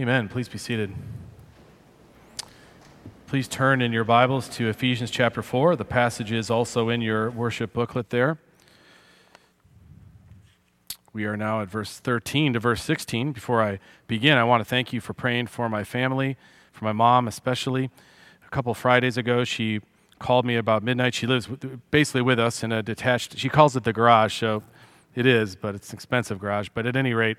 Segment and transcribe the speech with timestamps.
[0.00, 0.30] Amen.
[0.30, 0.94] Please be seated.
[3.26, 5.76] Please turn in your Bibles to Ephesians chapter 4.
[5.76, 8.38] The passage is also in your worship booklet there.
[11.12, 13.32] We are now at verse 13 to verse 16.
[13.32, 16.38] Before I begin, I want to thank you for praying for my family,
[16.72, 17.90] for my mom especially.
[18.46, 19.80] A couple Fridays ago, she
[20.18, 21.12] called me about midnight.
[21.12, 21.46] She lives
[21.90, 24.62] basically with us in a detached, she calls it the garage, so
[25.14, 26.70] it is, but it's an expensive garage.
[26.72, 27.36] But at any rate,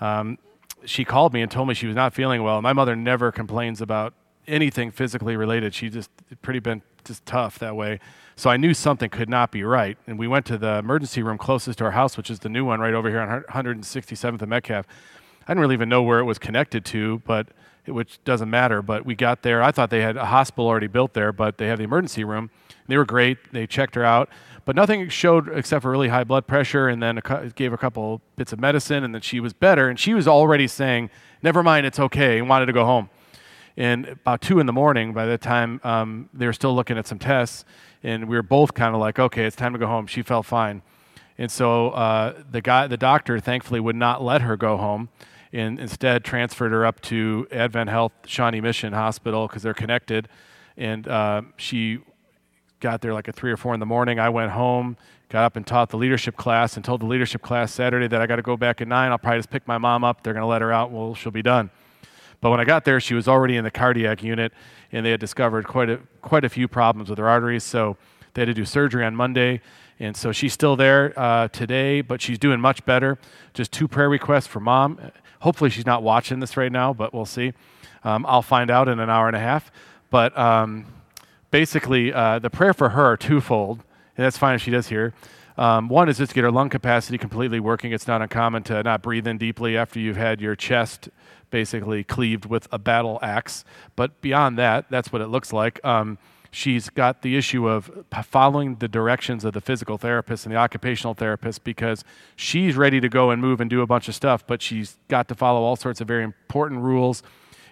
[0.00, 0.38] um,
[0.84, 2.62] she called me and told me she was not feeling well.
[2.62, 4.14] My mother never complains about
[4.46, 5.74] anything physically related.
[5.74, 6.10] She just
[6.42, 8.00] pretty been just tough that way.
[8.36, 9.98] So I knew something could not be right.
[10.06, 12.64] And we went to the emergency room closest to our house, which is the new
[12.64, 14.86] one right over here on 167th and Metcalf.
[15.46, 17.48] I didn't really even know where it was connected to, but
[17.86, 18.82] which doesn't matter.
[18.82, 19.62] But we got there.
[19.62, 22.50] I thought they had a hospital already built there, but they have the emergency room.
[22.86, 23.38] They were great.
[23.52, 24.28] They checked her out,
[24.68, 26.88] but nothing showed except for really high blood pressure.
[26.88, 29.88] And then a, gave a couple bits of medicine, and then she was better.
[29.88, 31.08] And she was already saying,
[31.42, 33.08] "Never mind, it's okay," and wanted to go home.
[33.78, 37.06] And about two in the morning, by the time um, they were still looking at
[37.06, 37.64] some tests,
[38.02, 40.06] and we were both kind of like, okay, it's time to go home.
[40.06, 40.82] She felt fine.
[41.38, 45.08] And so uh, the guy, the doctor, thankfully would not let her go home,
[45.50, 50.28] and instead transferred her up to Advent Health Shawnee Mission Hospital because they're connected.
[50.76, 52.00] And uh, she
[52.80, 54.18] got there like at three or four in the morning.
[54.18, 54.96] I went home,
[55.28, 58.26] got up and taught the leadership class, and told the leadership class Saturday that I
[58.26, 59.10] got to go back at nine.
[59.10, 60.22] I'll probably just pick my mom up.
[60.22, 60.90] They're going to let her out.
[60.90, 61.70] Well, she'll be done.
[62.40, 64.52] But when I got there, she was already in the cardiac unit,
[64.92, 67.64] and they had discovered quite a, quite a few problems with her arteries.
[67.64, 67.96] So
[68.34, 69.60] they had to do surgery on Monday.
[70.00, 73.18] And so she's still there uh, today, but she's doing much better.
[73.54, 75.00] Just two prayer requests for mom.
[75.40, 77.52] Hopefully, she's not watching this right now, but we'll see.
[78.04, 79.72] Um, I'll find out in an hour and a half.
[80.10, 80.86] But um,
[81.50, 83.82] basically, uh, the prayer for her twofold,
[84.16, 85.14] and that's fine if she does here.
[85.56, 87.92] Um, one is just to get her lung capacity completely working.
[87.92, 91.08] It's not uncommon to not breathe in deeply after you've had your chest
[91.50, 93.64] basically cleaved with a battle axe.
[93.96, 95.84] But beyond that, that's what it looks like.
[95.84, 96.18] Um,
[96.50, 97.90] she's got the issue of
[98.22, 102.04] following the directions of the physical therapist and the occupational therapist because
[102.36, 105.26] she's ready to go and move and do a bunch of stuff, but she's got
[105.28, 107.22] to follow all sorts of very important rules,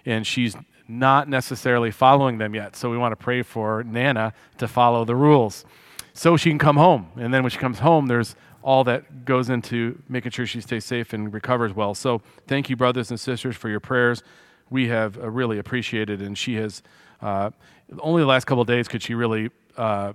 [0.05, 0.55] and she's
[0.87, 2.75] not necessarily following them yet.
[2.75, 5.65] So we want to pray for Nana to follow the rules
[6.13, 7.09] so she can come home.
[7.17, 10.83] And then when she comes home, there's all that goes into making sure she stays
[10.83, 11.93] safe and recovers well.
[11.93, 14.23] So thank you, brothers and sisters, for your prayers.
[14.69, 16.81] We have uh, really appreciated, and she has
[17.21, 17.51] uh,
[17.99, 20.13] only the last couple days could she really uh,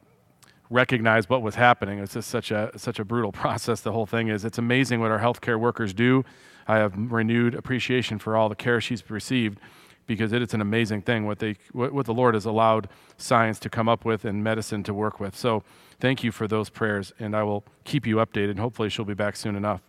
[0.69, 1.99] recognize what was happening.
[1.99, 3.81] It's just such a such a brutal process.
[3.81, 4.45] The whole thing is.
[4.45, 6.25] It's amazing what our healthcare workers do.
[6.67, 9.59] I have renewed appreciation for all the care she's received
[10.07, 13.59] because it is an amazing thing what they what, what the Lord has allowed science
[13.61, 15.37] to come up with and medicine to work with.
[15.37, 15.63] So
[16.01, 18.59] thank you for those prayers, and I will keep you updated.
[18.59, 19.81] Hopefully, she'll be back soon enough.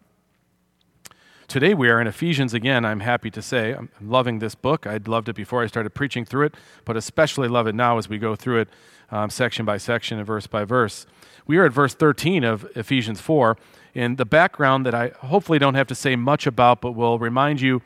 [1.48, 3.74] Today we are in Ephesians again, I'm happy to say.
[3.74, 4.88] I'm loving this book.
[4.88, 8.08] I'd loved it before I started preaching through it, but especially love it now as
[8.08, 8.70] we go through it
[9.12, 11.06] um, section by section and verse by verse.
[11.46, 13.58] We are at verse 13 of Ephesians 4,
[13.94, 17.62] in the background that I hopefully don't have to say much about, but will remind
[17.62, 17.82] you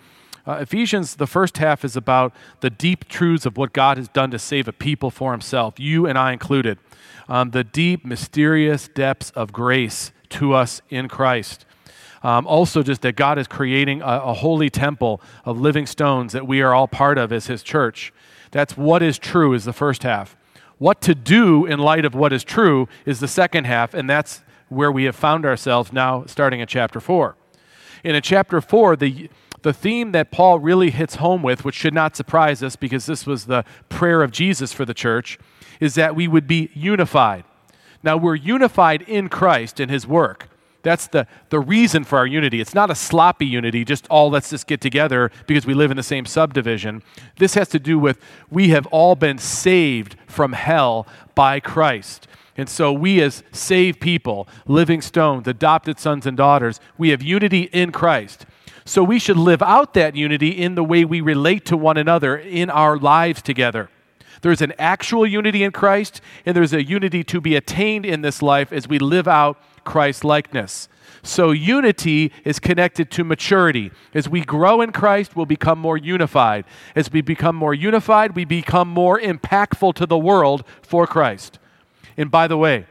[0.47, 4.31] uh, Ephesians, the first half is about the deep truths of what God has done
[4.31, 6.79] to save a people for himself, you and I included.
[7.27, 11.65] Um, the deep, mysterious depths of grace to us in Christ.
[12.23, 16.47] Um, also, just that God is creating a, a holy temple of living stones that
[16.47, 18.13] we are all part of as His church.
[18.51, 20.37] That's what is true, is the first half.
[20.77, 24.43] What to do in light of what is true is the second half, and that's
[24.69, 27.35] where we have found ourselves now, starting at chapter 4.
[28.03, 29.29] And in chapter 4, the
[29.61, 33.25] the theme that Paul really hits home with, which should not surprise us because this
[33.25, 35.39] was the prayer of Jesus for the church,
[35.79, 37.43] is that we would be unified.
[38.03, 40.49] Now, we're unified in Christ and his work.
[40.83, 42.61] That's the, the reason for our unity.
[42.61, 45.97] It's not a sloppy unity, just all let's just get together because we live in
[45.97, 47.03] the same subdivision.
[47.37, 48.19] This has to do with
[48.49, 52.27] we have all been saved from hell by Christ.
[52.55, 57.63] And so, we as saved people, living stones, adopted sons and daughters, we have unity
[57.73, 58.45] in Christ.
[58.87, 62.37] So we should live out that unity in the way we relate to one another
[62.37, 63.89] in our lives together.
[64.41, 68.41] There's an actual unity in Christ, and there's a unity to be attained in this
[68.41, 70.87] life as we live out Christ likeness.
[71.21, 73.91] So, unity is connected to maturity.
[74.13, 76.63] As we grow in Christ, we'll become more unified.
[76.95, 81.59] As we become more unified, we become more impactful to the world for Christ.
[82.15, 82.85] And by the way,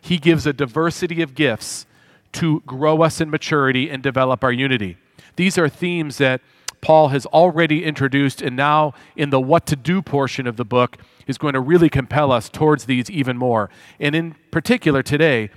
[0.00, 1.86] He gives a diversity of gifts
[2.34, 4.96] to grow us in maturity and develop our unity.
[5.36, 6.40] These are themes that
[6.80, 10.96] Paul has already introduced, and now in the what to do portion of the book
[11.26, 13.70] is going to really compel us towards these even more.
[13.98, 15.50] And in particular, today,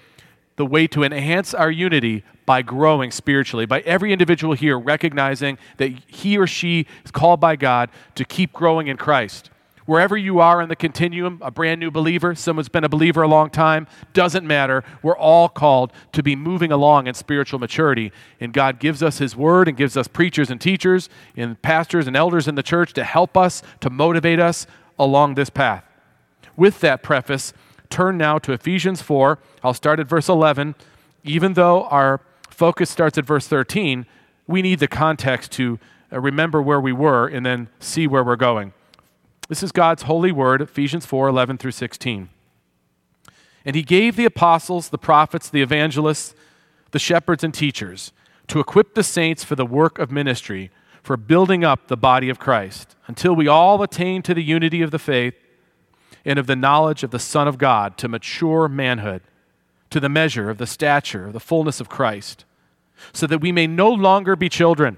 [0.56, 5.92] the way to enhance our unity by growing spiritually, by every individual here recognizing that
[6.08, 9.50] he or she is called by God to keep growing in Christ.
[9.86, 13.28] Wherever you are in the continuum, a brand new believer, someone's been a believer a
[13.28, 14.84] long time, doesn't matter.
[15.02, 18.14] We're all called to be moving along in spiritual maturity.
[18.40, 22.16] And God gives us His word and gives us preachers and teachers and pastors and
[22.16, 24.66] elders in the church to help us, to motivate us
[24.98, 25.84] along this path.
[26.56, 27.52] With that preface,
[27.90, 29.38] turn now to Ephesians 4.
[29.64, 30.76] I'll start at verse 11.
[31.26, 34.06] Even though our focus starts at verse 13,
[34.48, 35.80] we need the context to
[36.12, 38.74] uh, remember where we were and then see where we're going.
[39.50, 42.30] This is God's holy word, Ephesians 4 11 through 16.
[43.66, 46.36] And he gave the apostles, the prophets, the evangelists,
[46.92, 48.12] the shepherds, and teachers
[48.48, 50.70] to equip the saints for the work of ministry,
[51.02, 54.92] for building up the body of Christ, until we all attain to the unity of
[54.92, 55.36] the faith
[56.26, 59.22] and of the knowledge of the Son of God, to mature manhood,
[59.90, 62.46] to the measure of the stature of the fullness of Christ,
[63.12, 64.98] so that we may no longer be children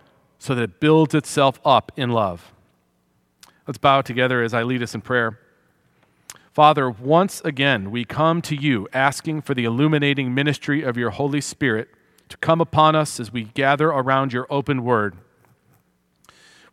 [0.41, 2.51] so that it builds itself up in love.
[3.67, 5.37] Let's bow together as I lead us in prayer.
[6.51, 11.41] Father, once again, we come to you asking for the illuminating ministry of your Holy
[11.41, 11.89] Spirit
[12.29, 15.15] to come upon us as we gather around your open word.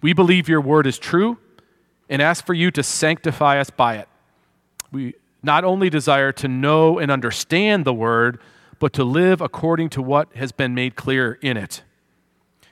[0.00, 1.36] We believe your word is true
[2.08, 4.08] and ask for you to sanctify us by it.
[4.90, 5.12] We
[5.42, 8.40] not only desire to know and understand the word,
[8.78, 11.82] but to live according to what has been made clear in it.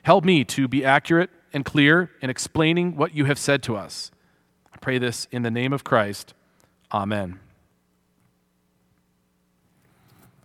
[0.07, 4.09] Help me to be accurate and clear in explaining what you have said to us.
[4.73, 6.33] I pray this in the name of Christ.
[6.93, 7.41] Amen.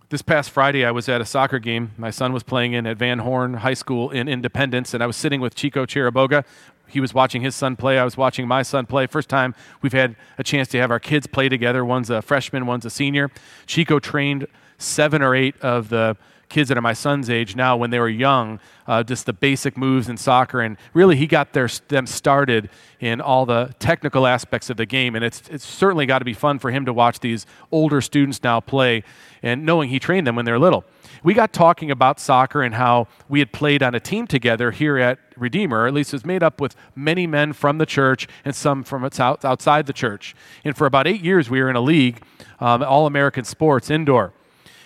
[0.09, 1.93] This past Friday, I was at a soccer game.
[1.97, 5.15] My son was playing in at Van Horn High School in Independence, and I was
[5.15, 6.43] sitting with Chico Chiriboga.
[6.89, 7.97] He was watching his son play.
[7.97, 9.07] I was watching my son play.
[9.07, 11.85] First time we've had a chance to have our kids play together.
[11.85, 13.31] One's a freshman, one's a senior.
[13.65, 14.45] Chico trained
[14.77, 16.17] seven or eight of the
[16.53, 19.75] kids that are my son's age now when they were young, uh, just the basic
[19.75, 20.61] moves in soccer.
[20.61, 22.69] And really, he got their, them started
[22.99, 25.15] in all the technical aspects of the game.
[25.15, 28.43] And it's, it's certainly got to be fun for him to watch these older students
[28.43, 29.03] now play
[29.41, 30.85] and knowing he trained them when they're little.
[31.23, 34.97] We got talking about soccer and how we had played on a team together here
[34.99, 38.55] at Redeemer, at least it was made up with many men from the church and
[38.55, 40.35] some from outside the church.
[40.63, 42.21] And for about eight years, we were in a league,
[42.59, 44.33] um, All American Sports, indoor.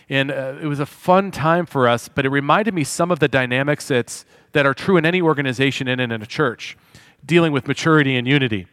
[0.10, 3.20] And uh, it was a fun time for us, but it reminded me some of
[3.20, 6.78] the dynamics that's, that are true in any organization and in a church,
[7.26, 8.68] dealing with maturity and unity.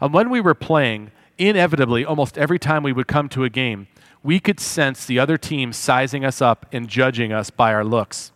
[0.00, 3.86] And when we were playing, inevitably, almost every time we would come to a game,
[4.22, 8.32] we could sense the other team sizing us up and judging us by our looks.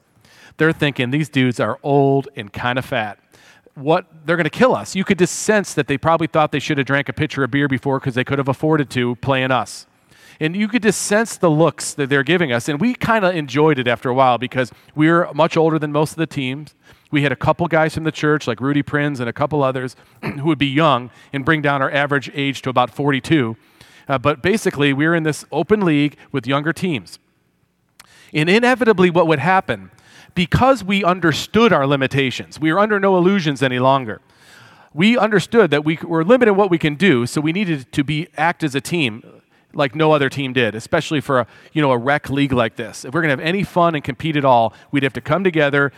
[0.59, 3.19] They're thinking these dudes are old and kind of fat.
[3.75, 4.95] What they're going to kill us.
[4.95, 7.51] You could just sense that they probably thought they should have drank a pitcher of
[7.51, 9.87] beer before because they could have afforded to playing us.
[10.41, 12.69] And you could just sense the looks that they're giving us.
[12.69, 15.91] And we kind of enjoyed it after a while because we were much older than
[15.91, 16.75] most of the teams.
[17.11, 19.97] We had a couple guys from the church, like Rudy Prinz and a couple others,
[20.23, 23.57] who would be young and bring down our average age to about 42.
[24.09, 27.19] Uh, but basically, we were in this open league with younger teams.
[28.33, 29.91] And inevitably, what would happen,
[30.35, 34.21] because we understood our limitations, we were under no illusions any longer.
[34.95, 38.05] We understood that we were limited in what we can do, so we needed to
[38.05, 39.23] be act as a team
[39.75, 43.05] like no other team did, especially for a, you know, a rec league like this.
[43.05, 45.45] If we're going to have any fun and compete at all, we'd have to come
[45.45, 45.93] together,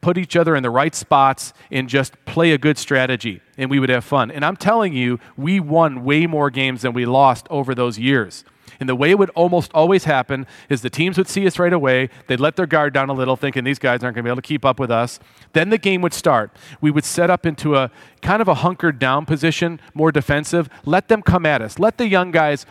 [0.00, 3.78] put each other in the right spots, and just play a good strategy, and we
[3.78, 4.30] would have fun.
[4.30, 8.44] And I'm telling you, we won way more games than we lost over those years.
[8.80, 11.72] And the way it would almost always happen is the teams would see us right
[11.72, 12.08] away.
[12.28, 14.40] They'd let their guard down a little, thinking these guys aren't going to be able
[14.40, 15.20] to keep up with us.
[15.52, 16.50] Then the game would start.
[16.80, 17.90] We would set up into a
[18.22, 20.70] kind of a hunkered down position, more defensive.
[20.86, 21.78] Let them come at us.
[21.78, 22.64] Let the young guys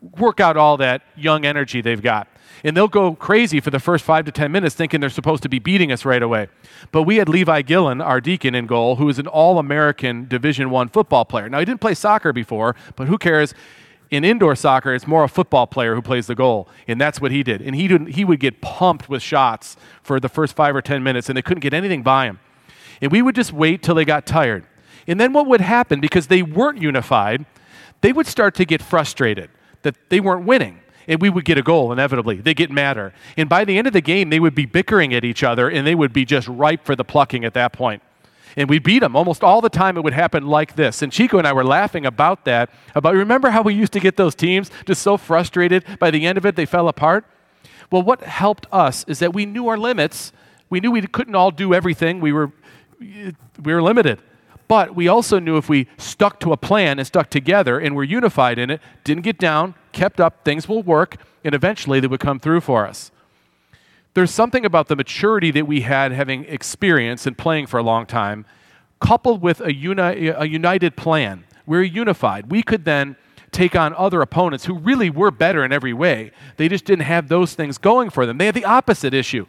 [0.00, 2.28] work out all that young energy they've got.
[2.64, 5.48] And they'll go crazy for the first five to 10 minutes thinking they're supposed to
[5.48, 6.48] be beating us right away.
[6.90, 10.70] But we had Levi Gillen, our deacon in goal, who is an all American Division
[10.70, 11.48] One football player.
[11.48, 13.54] Now, he didn't play soccer before, but who cares?
[14.08, 16.68] In indoor soccer, it's more a football player who plays the goal.
[16.86, 17.60] And that's what he did.
[17.60, 21.02] And he, didn't, he would get pumped with shots for the first five or 10
[21.02, 22.38] minutes, and they couldn't get anything by him.
[23.00, 24.64] And we would just wait till they got tired.
[25.08, 27.46] And then what would happen, because they weren't unified,
[28.00, 29.50] they would start to get frustrated
[29.86, 30.80] that they weren't winning.
[31.08, 32.36] and we would get a goal inevitably.
[32.36, 33.12] They get madder.
[33.36, 35.86] And by the end of the game, they would be bickering at each other and
[35.86, 38.02] they would be just ripe for the plucking at that point.
[38.56, 39.96] And we beat them almost all the time.
[39.96, 41.02] It would happen like this.
[41.02, 42.70] And Chico and I were laughing about that.
[42.94, 46.38] About remember how we used to get those teams just so frustrated by the end
[46.38, 47.24] of it they fell apart.
[47.92, 50.32] Well, what helped us is that we knew our limits.
[50.70, 52.20] We knew we couldn't all do everything.
[52.20, 52.50] We were
[52.98, 54.20] we were limited.
[54.68, 58.04] But we also knew if we stuck to a plan and stuck together and were
[58.04, 62.20] unified in it, didn't get down, kept up, things will work, and eventually they would
[62.20, 63.12] come through for us.
[64.14, 68.06] There's something about the maturity that we had having experience and playing for a long
[68.06, 68.46] time,
[69.00, 71.44] coupled with a, uni- a united plan.
[71.66, 72.50] We're unified.
[72.50, 73.16] We could then
[73.52, 76.32] take on other opponents who really were better in every way.
[76.56, 78.38] They just didn't have those things going for them.
[78.38, 79.46] They had the opposite issue.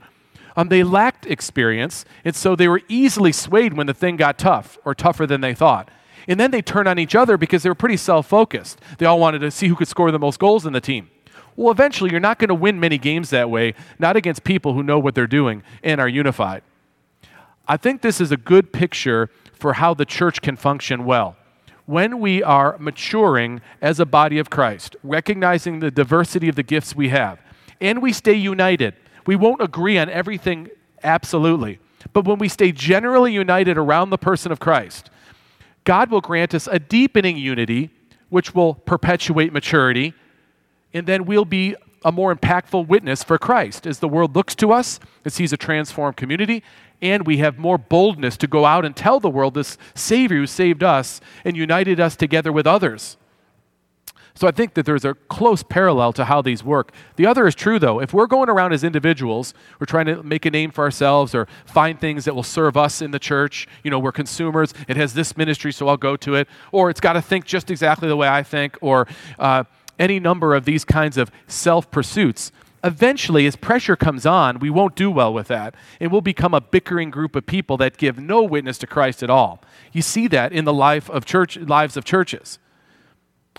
[0.58, 4.80] Um, they lacked experience, and so they were easily swayed when the thing got tough
[4.84, 5.90] or tougher than they thought.
[6.28, 8.82] And then they turned on each other because they were pretty self focused.
[8.98, 11.12] They all wanted to see who could score the most goals in the team.
[11.56, 14.82] Well, eventually, you're not going to win many games that way, not against people who
[14.82, 16.64] know what they're doing and are unified.
[17.68, 21.36] I think this is a good picture for how the church can function well.
[21.86, 26.96] When we are maturing as a body of Christ, recognizing the diversity of the gifts
[26.96, 27.40] we have,
[27.80, 28.96] and we stay united,
[29.28, 30.70] we won't agree on everything
[31.04, 31.80] absolutely.
[32.14, 35.12] But when we stay generally united around the person of Christ,
[35.84, 37.92] God will grant us a deepening unity,
[38.30, 40.14] which will perpetuate maturity,
[40.94, 44.72] and then we'll be a more impactful witness for Christ as the world looks to
[44.72, 46.64] us and sees a transformed community,
[47.02, 50.48] and we have more boldness to go out and tell the world this Savior who
[50.48, 53.18] saved us and united us together with others.
[54.38, 56.92] So I think that there's a close parallel to how these work.
[57.16, 58.00] The other is true, though.
[58.00, 61.48] If we're going around as individuals, we're trying to make a name for ourselves or
[61.66, 63.68] find things that will serve us in the church.
[63.84, 64.76] You know, we're consumers.
[64.88, 66.48] It has this ministry, so I'll go to it.
[66.72, 68.78] Or it's got to think just exactly the way I think.
[68.80, 69.08] Or
[69.40, 69.64] uh,
[69.98, 72.52] any number of these kinds of self pursuits.
[72.84, 75.74] Eventually, as pressure comes on, we won't do well with that.
[76.00, 79.32] And we'll become a bickering group of people that give no witness to Christ at
[79.32, 79.64] all.
[79.94, 82.60] You see that in the life of church, lives of churches.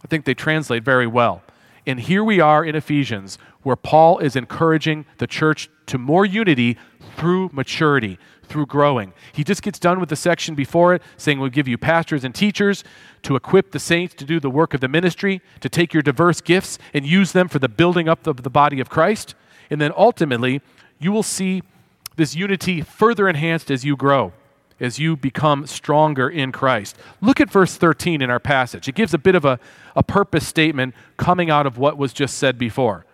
[0.04, 1.42] I think they translate very well.
[1.86, 6.76] And here we are in Ephesians, where Paul is encouraging the church to more unity
[7.16, 9.14] through maturity, through growing.
[9.32, 12.34] He just gets done with the section before it, saying, We'll give you pastors and
[12.34, 12.84] teachers
[13.22, 16.40] to equip the saints to do the work of the ministry, to take your diverse
[16.42, 19.34] gifts and use them for the building up of the body of Christ.
[19.70, 20.60] And then ultimately,
[20.98, 21.62] you will see
[22.16, 24.32] this unity further enhanced as you grow
[24.80, 26.96] as you become stronger in Christ.
[27.20, 28.88] Look at verse 13 in our passage.
[28.88, 29.58] It gives a bit of a,
[29.96, 33.04] a purpose statement coming out of what was just said before.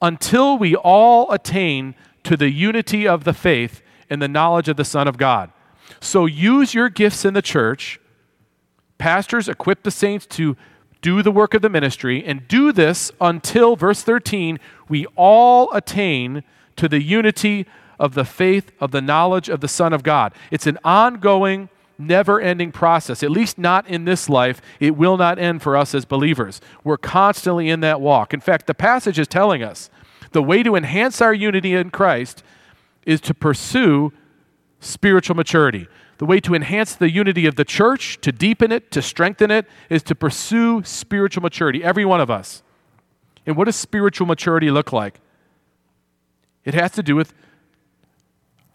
[0.00, 1.94] Until we all attain
[2.24, 5.50] to the unity of the faith and the knowledge of the Son of God.
[6.00, 8.00] So use your gifts in the church.
[8.98, 10.56] Pastors, equip the saints to
[11.00, 14.58] do the work of the ministry, and do this until, verse 13,
[14.88, 16.42] we all attain
[16.74, 17.66] to the unity
[17.98, 20.32] of the faith of the knowledge of the Son of God.
[20.50, 24.60] It's an ongoing, never ending process, at least not in this life.
[24.80, 26.60] It will not end for us as believers.
[26.84, 28.32] We're constantly in that walk.
[28.32, 29.90] In fact, the passage is telling us
[30.32, 32.42] the way to enhance our unity in Christ
[33.06, 34.12] is to pursue
[34.80, 35.88] spiritual maturity.
[36.18, 39.66] The way to enhance the unity of the church, to deepen it, to strengthen it,
[39.88, 42.62] is to pursue spiritual maturity, every one of us.
[43.46, 45.20] And what does spiritual maturity look like?
[46.64, 47.32] It has to do with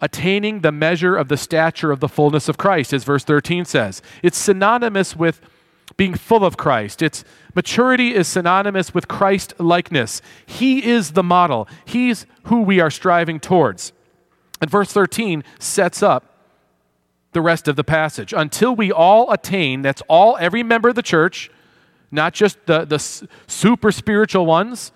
[0.03, 4.01] attaining the measure of the stature of the fullness of Christ, as verse 13 says.
[4.21, 5.39] It's synonymous with
[5.95, 7.01] being full of Christ.
[7.01, 7.23] It's
[7.55, 10.21] maturity is synonymous with Christ likeness.
[10.45, 11.69] He is the model.
[11.85, 13.93] He's who we are striving towards.
[14.59, 16.33] And verse 13 sets up
[17.31, 18.33] the rest of the passage.
[18.35, 21.49] Until we all attain, that's all every member of the church,
[22.11, 22.99] not just the, the
[23.47, 24.91] super spiritual ones,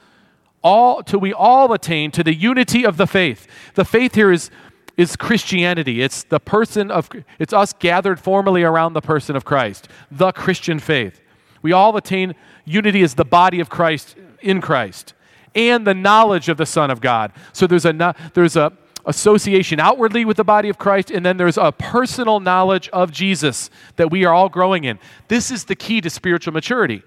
[0.63, 3.47] all till we all attain to the unity of the faith.
[3.75, 4.51] The faith here is
[4.97, 6.01] is Christianity.
[6.01, 10.79] It's the person of it's us gathered formally around the person of Christ, the Christian
[10.79, 11.21] faith.
[11.61, 12.35] We all attain
[12.65, 15.13] unity as the body of Christ in Christ
[15.55, 17.31] and the knowledge of the Son of God.
[17.53, 18.73] So there's a there's a
[19.05, 23.69] association outwardly with the body of Christ, and then there's a personal knowledge of Jesus
[23.95, 24.99] that we are all growing in.
[25.29, 27.03] This is the key to spiritual maturity.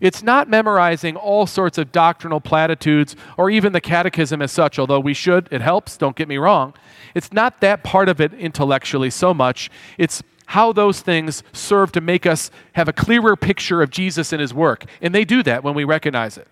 [0.00, 5.00] It's not memorizing all sorts of doctrinal platitudes or even the catechism as such, although
[5.00, 6.74] we should, it helps, don't get me wrong.
[7.14, 9.70] It's not that part of it intellectually so much.
[9.96, 14.40] It's how those things serve to make us have a clearer picture of Jesus and
[14.40, 14.84] his work.
[15.00, 16.46] And they do that when we recognize it.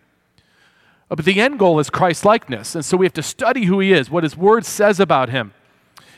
[1.08, 2.74] But the end goal is Christ likeness.
[2.74, 5.52] And so we have to study who he is, what his word says about him.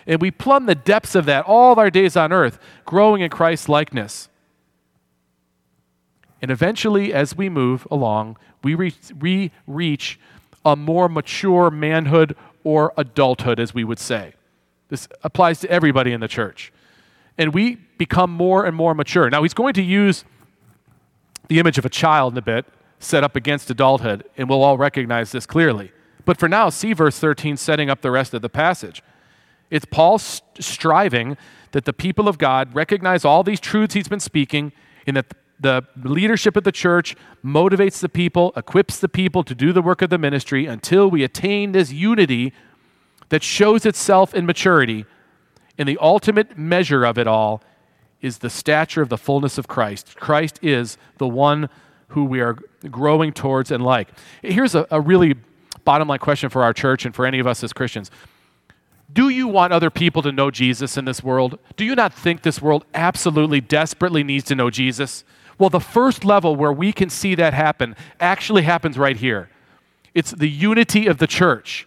[0.06, 3.28] And we plumb the depths of that all of our days on earth, growing in
[3.28, 4.28] Christ likeness.
[6.42, 10.18] And eventually, as we move along, we, reach, we reach
[10.64, 14.34] a more mature manhood or adulthood, as we would say.
[14.88, 16.72] This applies to everybody in the church.
[17.38, 19.30] And we become more and more mature.
[19.30, 20.24] Now, he's going to use
[21.48, 22.66] the image of a child in a bit,
[22.98, 25.92] set up against adulthood, and we'll all recognize this clearly.
[26.24, 29.02] But for now, see verse 13 setting up the rest of the passage.
[29.70, 31.36] It's Paul st- striving
[31.72, 34.72] that the people of God recognize all these truths he's been speaking,
[35.06, 39.72] and that the leadership of the church motivates the people, equips the people to do
[39.72, 42.52] the work of the ministry until we attain this unity
[43.30, 45.06] that shows itself in maturity.
[45.78, 47.62] And the ultimate measure of it all
[48.20, 50.16] is the stature of the fullness of Christ.
[50.16, 51.68] Christ is the one
[52.08, 52.54] who we are
[52.90, 54.08] growing towards and like.
[54.42, 55.34] Here's a, a really
[55.84, 58.10] bottom line question for our church and for any of us as Christians.
[59.12, 61.58] Do you want other people to know Jesus in this world?
[61.76, 65.25] Do you not think this world absolutely desperately needs to know Jesus?
[65.58, 69.48] Well, the first level where we can see that happen actually happens right here.
[70.14, 71.86] It's the unity of the church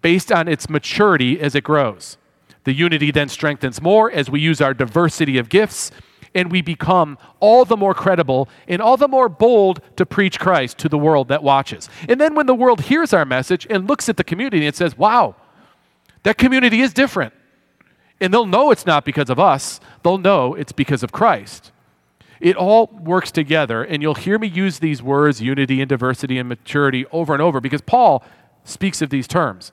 [0.00, 2.16] based on its maturity as it grows.
[2.64, 5.90] The unity then strengthens more as we use our diversity of gifts
[6.34, 10.78] and we become all the more credible and all the more bold to preach Christ
[10.78, 11.88] to the world that watches.
[12.08, 14.96] And then when the world hears our message and looks at the community and says,
[14.96, 15.34] wow,
[16.22, 17.34] that community is different.
[18.20, 21.72] And they'll know it's not because of us, they'll know it's because of Christ.
[22.42, 26.48] It all works together, and you'll hear me use these words, unity and diversity and
[26.48, 28.24] maturity, over and over because Paul
[28.64, 29.70] speaks of these terms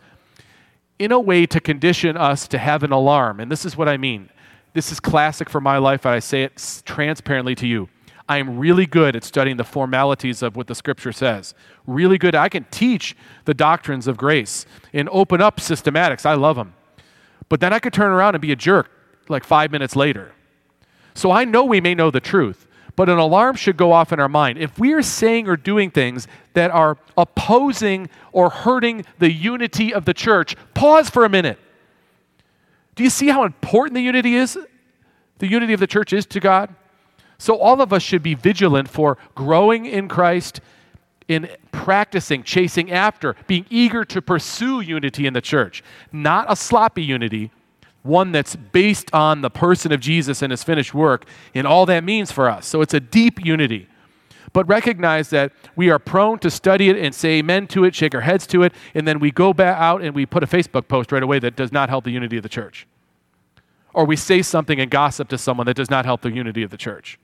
[0.99, 3.39] in a way to condition us to have an alarm.
[3.39, 4.29] And this is what I mean.
[4.73, 7.89] This is classic for my life, and I say it transparently to you.
[8.27, 11.55] I am really good at studying the formalities of what the scripture says.
[11.87, 12.35] Really good.
[12.35, 16.23] I can teach the doctrines of grace and open up systematics.
[16.23, 16.75] I love them.
[17.49, 18.91] But then I could turn around and be a jerk
[19.27, 20.33] like five minutes later.
[21.19, 24.21] So I know we may know the truth, but an alarm should go off in
[24.21, 24.57] our mind.
[24.57, 30.05] If we are saying or doing things that are opposing or hurting the unity of
[30.05, 31.59] the church, pause for a minute.
[32.95, 34.57] Do you see how important the unity is?
[35.39, 36.73] The unity of the church is to God?
[37.37, 40.61] So all of us should be vigilant for growing in Christ,
[41.27, 45.83] in practicing, chasing after, being eager to pursue unity in the church.
[46.13, 47.51] Not a sloppy unity,
[48.03, 52.03] one that's based on the person of Jesus and his finished work and all that
[52.03, 52.65] means for us.
[52.65, 53.87] So it's a deep unity.
[54.51, 58.15] But recognize that we are prone to study it and say amen to it, shake
[58.15, 60.87] our heads to it, and then we go back out and we put a Facebook
[60.87, 62.87] post right away that does not help the unity of the church.
[63.93, 66.71] Or we say something and gossip to someone that does not help the unity of
[66.71, 67.19] the church.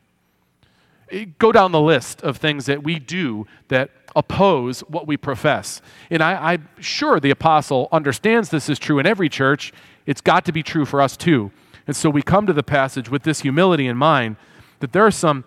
[1.12, 5.82] Eh, go down the list of things that we do that oppose what we profess.
[6.10, 9.74] And I, I'm sure the apostle understands this is true in every church
[10.06, 11.52] it's got to be true for us too.
[11.88, 14.38] And so we come to the passage with this humility in mind
[14.80, 15.46] that there are some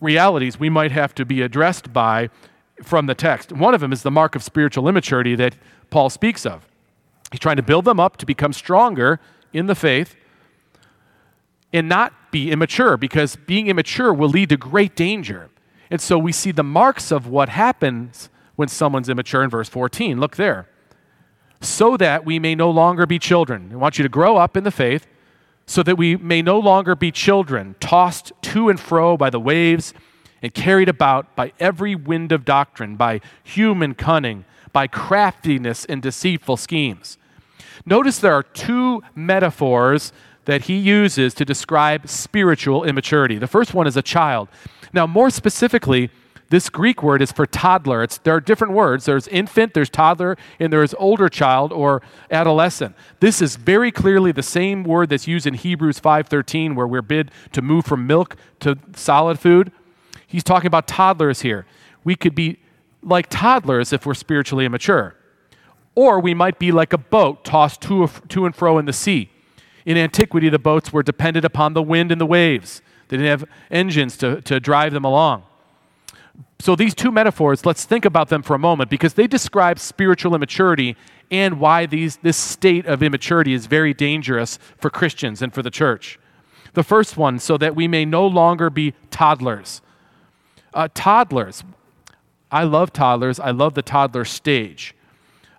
[0.00, 2.30] realities we might have to be addressed by
[2.82, 3.52] from the text.
[3.52, 5.56] One of them is the mark of spiritual immaturity that
[5.90, 6.66] Paul speaks of.
[7.30, 9.20] He's trying to build them up to become stronger
[9.52, 10.16] in the faith
[11.72, 15.50] and not be immature because being immature will lead to great danger.
[15.90, 20.18] And so we see the marks of what happens when someone's immature in verse 14.
[20.20, 20.68] Look there
[21.60, 23.70] so that we may no longer be children.
[23.72, 25.06] I want you to grow up in the faith
[25.66, 29.92] so that we may no longer be children, tossed to and fro by the waves
[30.40, 36.56] and carried about by every wind of doctrine, by human cunning, by craftiness and deceitful
[36.56, 37.18] schemes.
[37.84, 40.12] Notice there are two metaphors
[40.44, 43.36] that he uses to describe spiritual immaturity.
[43.36, 44.48] The first one is a child.
[44.92, 46.10] Now, more specifically,
[46.50, 48.02] this Greek word is for toddler.
[48.02, 49.04] It's, there are different words.
[49.04, 52.96] There's infant, there's toddler, and there's older child or adolescent.
[53.20, 57.30] This is very clearly the same word that's used in Hebrews 5:13 where we're bid
[57.52, 59.72] to move from milk to solid food.
[60.26, 61.66] He's talking about toddlers here.
[62.02, 62.58] We could be
[63.02, 65.14] like toddlers if we're spiritually immature.
[65.94, 69.30] Or we might be like a boat tossed to, to and fro in the sea.
[69.84, 72.82] In antiquity, the boats were dependent upon the wind and the waves.
[73.08, 75.44] They didn't have engines to, to drive them along
[76.60, 80.34] so these two metaphors, let's think about them for a moment because they describe spiritual
[80.34, 80.96] immaturity
[81.30, 85.70] and why these, this state of immaturity is very dangerous for Christians and for the
[85.70, 86.18] church.
[86.74, 89.80] The first one, so that we may no longer be toddlers.
[90.74, 91.62] Uh, toddlers,
[92.50, 93.38] I love toddlers.
[93.38, 94.94] I love the toddler stage.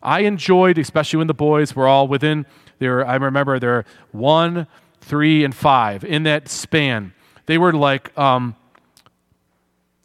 [0.01, 2.45] I enjoyed, especially when the boys were all within
[2.79, 4.67] their, I remember they're one,
[5.01, 7.13] three, and five in that span.
[7.45, 8.55] They were like, um,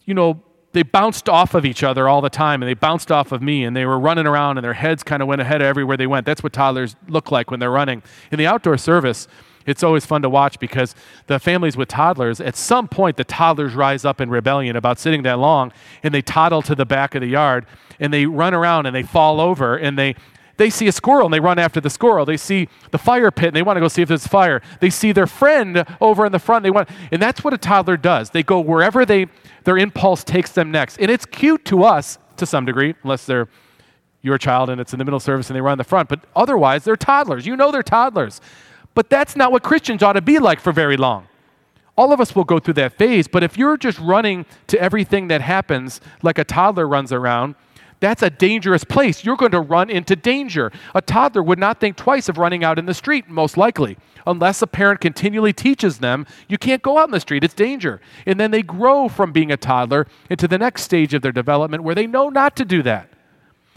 [0.04, 0.42] you know,
[0.74, 3.64] they bounced off of each other all the time and they bounced off of me
[3.64, 6.06] and they were running around and their heads kind of went ahead of everywhere they
[6.06, 6.26] went.
[6.26, 8.02] That's what toddlers look like when they're running.
[8.30, 9.26] In the outdoor service,
[9.66, 10.94] It's always fun to watch because
[11.26, 15.22] the families with toddlers, at some point, the toddlers rise up in rebellion about sitting
[15.22, 17.66] that long and they toddle to the back of the yard
[17.98, 20.14] and they run around and they fall over and they
[20.56, 22.24] they see a squirrel and they run after the squirrel.
[22.24, 24.62] They see the fire pit and they want to go see if there's fire.
[24.80, 26.62] They see their friend over in the front.
[26.62, 28.30] They want, and that's what a toddler does.
[28.30, 29.26] They go wherever they
[29.64, 30.98] their impulse takes them next.
[30.98, 33.48] And it's cute to us to some degree, unless they're
[34.22, 36.08] your child and it's in the middle service and they run in the front.
[36.08, 37.46] But otherwise, they're toddlers.
[37.46, 38.40] You know they're toddlers.
[38.94, 41.28] But that's not what Christians ought to be like for very long.
[41.96, 45.28] All of us will go through that phase, but if you're just running to everything
[45.28, 47.54] that happens like a toddler runs around,
[48.04, 49.24] that's a dangerous place.
[49.24, 50.70] You're going to run into danger.
[50.94, 54.62] A toddler would not think twice of running out in the street, most likely, unless
[54.62, 58.00] a parent continually teaches them you can't go out in the street, it's danger.
[58.26, 61.82] And then they grow from being a toddler into the next stage of their development
[61.82, 63.08] where they know not to do that.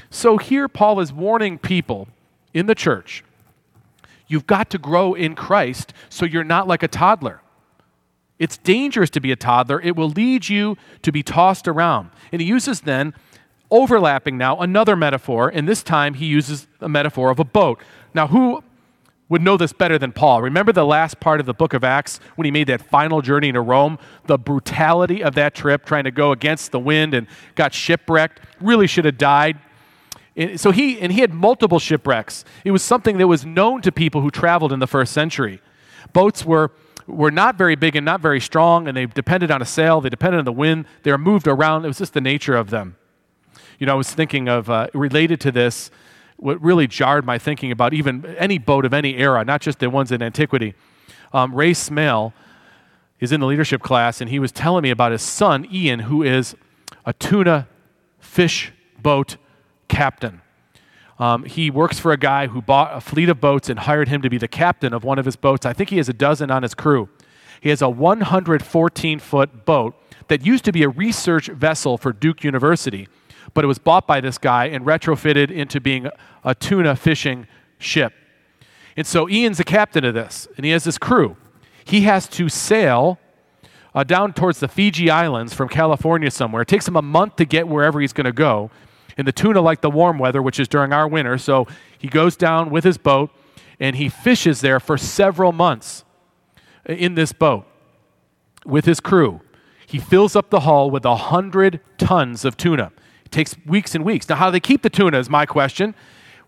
[0.09, 2.07] So here, Paul is warning people
[2.53, 3.23] in the church
[4.27, 7.41] you've got to grow in Christ so you're not like a toddler.
[8.39, 9.81] It's dangerous to be a toddler.
[9.81, 12.11] It will lead you to be tossed around.
[12.31, 13.13] And he uses then
[13.69, 17.81] overlapping now another metaphor, and this time he uses a metaphor of a boat.
[18.13, 18.63] Now, who
[19.29, 20.41] would know this better than Paul?
[20.41, 23.51] Remember the last part of the book of Acts when he made that final journey
[23.51, 23.99] to Rome?
[24.25, 28.87] The brutality of that trip, trying to go against the wind and got shipwrecked, really
[28.87, 29.59] should have died.
[30.55, 32.45] So he, and he had multiple shipwrecks.
[32.63, 35.61] It was something that was known to people who traveled in the first century.
[36.13, 36.71] Boats were
[37.07, 40.09] were not very big and not very strong, and they depended on a sail, they
[40.09, 41.85] depended on the wind, they were moved around.
[41.85, 42.97] It was just the nature of them.
[43.77, 45.91] You know, I was thinking of, uh, related to this,
[46.37, 49.89] what really jarred my thinking about even any boat of any era, not just the
[49.89, 50.73] ones in antiquity.
[51.33, 52.33] Um, Ray Smale
[53.19, 56.23] is in the leadership class, and he was telling me about his son, Ian, who
[56.23, 56.55] is
[57.05, 57.67] a tuna
[58.19, 59.37] fish boat
[59.87, 60.41] captain.
[61.19, 64.21] Um, he works for a guy who bought a fleet of boats and hired him
[64.21, 65.65] to be the captain of one of his boats.
[65.65, 67.09] I think he has a dozen on his crew.
[67.59, 69.95] He has a 114 foot boat
[70.27, 73.07] that used to be a research vessel for Duke University
[73.57, 76.07] but it was bought by this guy and retrofitted into being
[76.43, 77.47] a tuna fishing
[77.79, 78.13] ship.
[78.95, 81.37] And so Ian's the captain of this, and he has this crew.
[81.83, 83.17] He has to sail
[83.95, 86.61] uh, down towards the Fiji Islands from California somewhere.
[86.61, 88.69] It takes him a month to get wherever he's going to go.
[89.17, 91.39] And the tuna like the warm weather, which is during our winter.
[91.39, 91.65] So
[91.97, 93.31] he goes down with his boat
[93.79, 96.05] and he fishes there for several months
[96.85, 97.65] in this boat
[98.67, 99.41] with his crew.
[99.87, 102.91] He fills up the hull with a hundred tons of tuna.
[103.27, 104.29] It takes weeks and weeks.
[104.29, 105.95] Now, how do they keep the tuna is my question.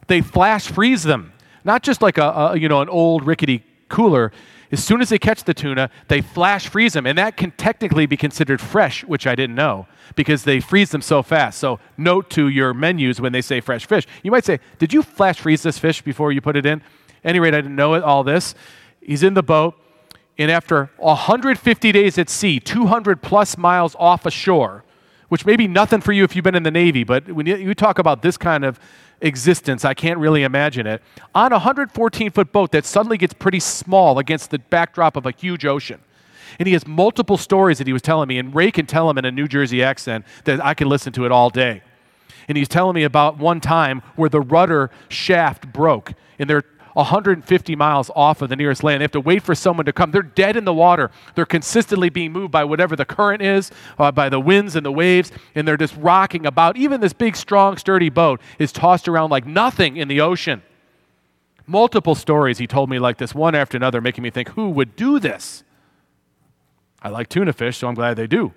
[0.08, 1.34] They flash freeze them,
[1.65, 4.32] not just like a, a you know an old rickety cooler.
[4.72, 8.06] As soon as they catch the tuna, they flash freeze them, and that can technically
[8.06, 11.60] be considered fresh, which I didn't know because they freeze them so fast.
[11.60, 14.08] So, note to your menus when they say fresh fish.
[14.24, 16.82] You might say, Did you flash freeze this fish before you put it in?
[17.26, 18.56] any rate, I didn't know it, all this.
[19.02, 19.76] He's in the boat,
[20.38, 24.86] and after 150 days at sea, 200 plus miles off ashore,
[25.30, 27.74] which may be nothing for you if you've been in the Navy, but when you,
[27.74, 28.80] talk about this kind of
[29.22, 31.02] existence, I can't really imagine it.
[31.34, 35.32] On a 114 foot boat that suddenly gets pretty small against the backdrop of a
[35.32, 36.02] huge ocean.
[36.58, 39.18] And he has multiple stories that he was telling me, and Ray can tell him
[39.18, 41.84] in a New Jersey accent that I can listen to it all day.
[42.48, 46.63] And he's telling me about one time where the rudder shaft broke, and they're
[47.00, 49.00] 150 miles off of the nearest land.
[49.00, 50.12] They have to wait for someone to come.
[50.12, 51.12] They're dead in the water.
[51.34, 54.92] They're consistently being moved by whatever the current is, uh, by the winds and the
[54.92, 56.78] waves, and they're just rocking about.
[56.78, 60.62] Even this big, strong, sturdy boat is tossed around like nothing in the ocean.
[61.66, 64.96] Multiple stories he told me like this, one after another, making me think, who would
[64.96, 65.64] do this?
[67.02, 68.54] I like tuna fish, so I'm glad they do.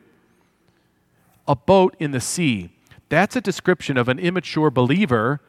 [1.47, 2.73] A boat in the sea.
[3.09, 5.41] That's a description of an immature believer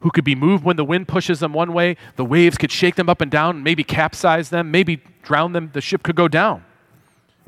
[0.00, 1.96] who could be moved when the wind pushes them one way.
[2.16, 5.70] The waves could shake them up and down, maybe capsize them, maybe drown them.
[5.72, 6.64] The ship could go down.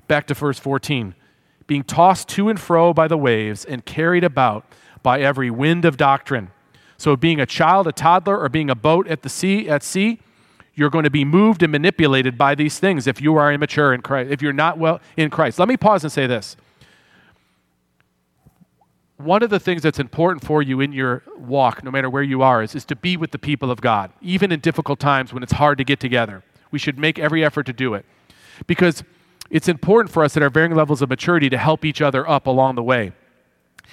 [0.07, 1.15] Back to verse 14.
[1.67, 4.67] Being tossed to and fro by the waves and carried about
[5.03, 6.51] by every wind of doctrine.
[6.99, 10.21] So, being a child, a toddler, or being a boat at the sea, at sea,
[10.75, 14.03] you're going to be moved and manipulated by these things if you are immature in
[14.03, 15.59] Christ, if you're not well in Christ.
[15.59, 16.57] Let me pause and say this
[19.25, 22.43] one of the things that's important for you in your walk, no matter where you
[22.43, 25.43] are, is, is to be with the people of God, even in difficult times when
[25.43, 26.43] it's hard to get together.
[26.71, 28.05] We should make every effort to do it
[28.67, 29.05] because
[29.51, 32.47] it's important for us at our varying levels of maturity to help each other up
[32.47, 33.13] along the way.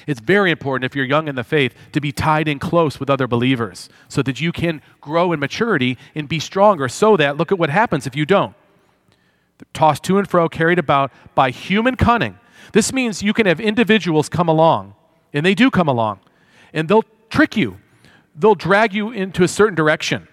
[0.07, 3.09] It's very important if you're young in the faith to be tied in close with
[3.09, 6.87] other believers so that you can grow in maturity and be stronger.
[6.87, 8.55] So that, look at what happens if you don't.
[9.73, 12.39] Tossed to and fro, carried about by human cunning.
[12.71, 14.93] This means you can have individuals come along
[15.33, 16.19] and they do come along.
[16.73, 17.77] And they'll trick you,
[18.35, 20.27] they'll drag you into a certain direction.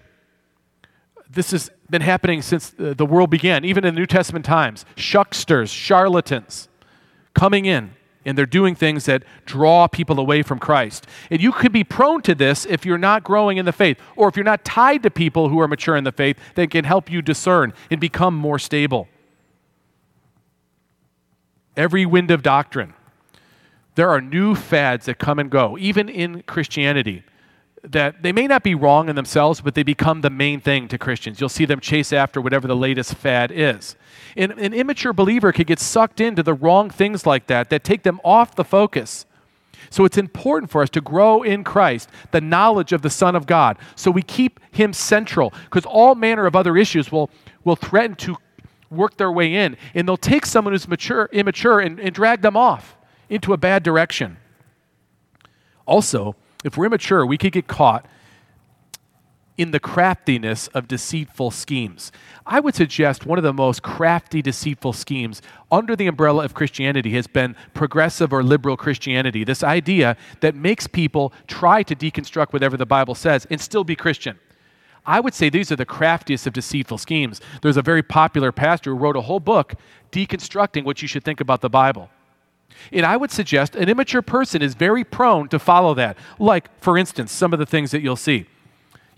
[1.29, 4.85] this has been happening since uh, the world began, even in the New Testament times.
[4.97, 6.69] Shucksters, charlatans
[7.35, 11.07] coming in, and they're doing things that draw people away from Christ.
[11.31, 14.29] And you could be prone to this if you're not growing in the faith, or
[14.29, 17.11] if you're not tied to people who are mature in the faith that can help
[17.11, 19.07] you discern and become more stable.
[21.77, 22.95] Every wind of doctrine.
[23.97, 27.25] There are new fads that come and go, even in Christianity
[27.83, 30.99] that they may not be wrong in themselves, but they become the main thing to
[30.99, 31.41] Christians.
[31.41, 33.97] You'll see them chase after whatever the latest fad is.
[34.37, 38.03] And an immature believer could get sucked into the wrong things like that that take
[38.03, 39.25] them off the focus.
[39.89, 43.47] So it's important for us to grow in Christ, the knowledge of the Son of
[43.47, 47.31] God, so we keep Him central, because all manner of other issues will,
[47.63, 48.37] will threaten to
[48.91, 52.57] work their way in, and they'll take someone who's mature, immature and, and drag them
[52.57, 52.96] off
[53.29, 54.37] into a bad direction.
[55.87, 56.35] Also,
[56.65, 58.07] if we're immature, we could get caught
[59.57, 62.13] in the craftiness of deceitful schemes.
[62.45, 65.41] I would suggest one of the most crafty, deceitful schemes
[65.73, 69.45] under the umbrella of Christianity has been progressive or liberal Christianity.
[69.45, 73.97] This idea that makes people try to deconstruct whatever the Bible says and still be
[73.97, 74.39] Christian.
[75.07, 77.41] I would say these are the craftiest of deceitful schemes.
[77.63, 79.75] There's a very popular pastor who wrote a whole book
[80.11, 82.11] deconstructing what you should think about the Bible.
[82.93, 86.17] And I would suggest an immature person is very prone to follow that.
[86.39, 88.47] Like, for instance, some of the things that you'll see.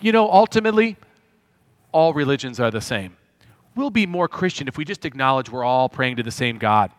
[0.00, 0.96] You know, ultimately,
[1.92, 3.16] all religions are the same.
[3.74, 6.90] We'll be more Christian if we just acknowledge we're all praying to the same God.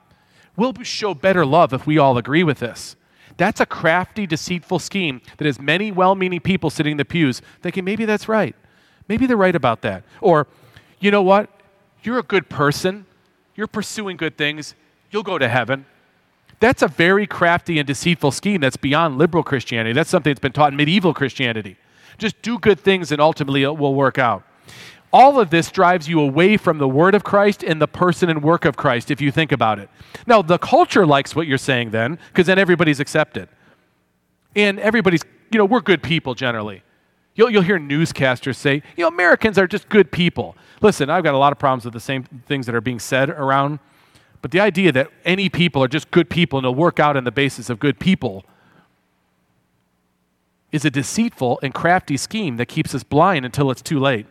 [0.56, 2.96] We'll show better love if we all agree with this.
[3.38, 7.42] That's a crafty, deceitful scheme that has many well meaning people sitting in the pews
[7.62, 8.56] thinking maybe that's right.
[9.08, 10.04] Maybe they're right about that.
[10.20, 10.48] Or,
[11.00, 11.50] you know what?
[12.04, 13.06] You're a good person.
[13.56, 14.76] You're pursuing good things.
[15.12, 15.86] You'll go to heaven.
[16.60, 19.94] That's a very crafty and deceitful scheme that's beyond liberal Christianity.
[19.94, 21.78] That's something that's been taught in medieval Christianity.
[22.18, 24.44] Just do good things and ultimately it will work out.
[25.12, 28.44] All of this drives you away from the word of Christ and the person and
[28.44, 29.90] work of Christ if you think about it.
[30.28, 33.50] Now, the culture likes what you're saying then because then everybody's accepted.
[34.56, 36.84] And everybody's, you know, we're good people generally.
[37.34, 40.56] You'll, you'll hear newscasters say, you know, Americans are just good people.
[40.82, 43.30] Listen, I've got a lot of problems with the same things that are being said
[43.30, 43.80] around
[44.42, 47.24] but the idea that any people are just good people and they'll work out on
[47.24, 48.46] the basis of good people
[50.72, 54.28] is a deceitful and crafty scheme that keeps us blind until it's too late.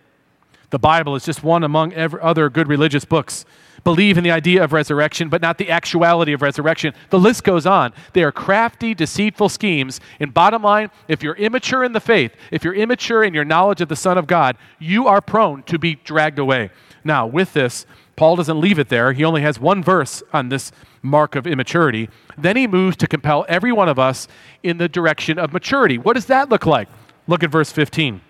[0.70, 3.44] The Bible is just one among other good religious books.
[3.84, 6.94] Believe in the idea of resurrection, but not the actuality of resurrection.
[7.10, 7.92] The list goes on.
[8.12, 10.00] They are crafty, deceitful schemes.
[10.20, 13.80] And bottom line, if you're immature in the faith, if you're immature in your knowledge
[13.80, 16.70] of the Son of God, you are prone to be dragged away.
[17.02, 17.86] Now, with this,
[18.18, 19.12] Paul doesn't leave it there.
[19.12, 22.10] He only has one verse on this mark of immaturity.
[22.36, 24.26] Then he moves to compel every one of us
[24.64, 25.98] in the direction of maturity.
[25.98, 26.88] What does that look like?
[27.28, 28.20] Look at verse 15.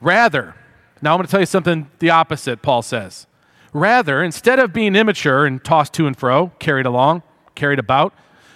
[0.00, 0.54] Rather,
[1.02, 3.26] now I'm going to tell you something the opposite, Paul says.
[3.72, 7.24] Rather, instead of being immature and tossed to and fro, carried along,
[7.56, 8.14] carried about,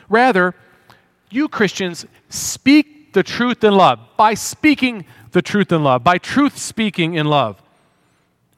[0.09, 0.55] rather,
[1.31, 3.99] you Christians speak the truth in love.
[4.17, 7.61] By speaking the truth in love, by truth speaking in love,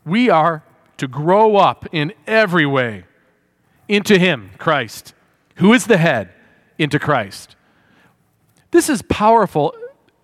[0.05, 0.63] we are
[0.99, 3.05] to grow up in every way
[3.89, 5.15] into Him, Christ,
[5.57, 6.33] who is the head,
[6.79, 7.57] into Christ.
[8.71, 9.75] This is powerful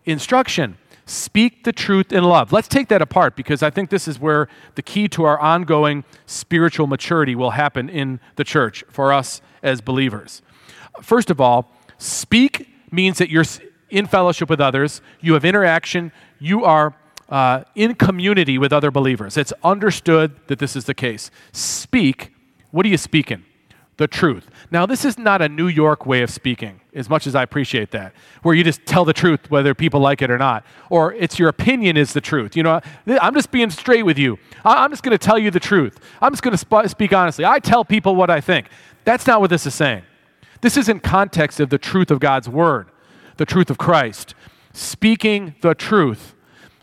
[0.05, 0.77] instruction.
[1.07, 2.53] Speak the truth in love.
[2.53, 6.05] Let's take that apart because I think this is where the key to our ongoing
[6.27, 10.43] spiritual maturity will happen in the church for us as believers.
[11.03, 13.45] First of all, speak means that you're
[13.89, 16.95] in fellowship with others, you have interaction, you are
[17.31, 19.37] uh, in community with other believers.
[19.37, 21.31] It's understood that this is the case.
[21.53, 22.33] Speak.
[22.73, 23.45] What are you speaking?
[23.97, 24.51] The truth.
[24.71, 27.91] Now, this is not a New York way of speaking, as much as I appreciate
[27.91, 31.39] that, where you just tell the truth whether people like it or not, or it's
[31.39, 32.57] your opinion is the truth.
[32.57, 34.39] You know, I'm just being straight with you.
[34.65, 36.01] I'm just going to tell you the truth.
[36.23, 37.45] I'm just going to sp- speak honestly.
[37.45, 38.69] I tell people what I think.
[39.05, 40.03] That's not what this is saying.
[40.63, 42.91] This is in context of the truth of God's word,
[43.37, 44.35] the truth of Christ.
[44.73, 46.35] Speaking the truth